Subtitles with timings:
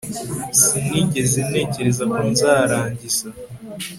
[0.61, 3.27] Sinigeze ntekereza ko nzarangiza